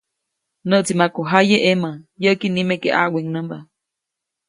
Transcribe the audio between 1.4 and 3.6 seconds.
ʼemä, yäʼki nimeke ʼaʼwiŋnämba.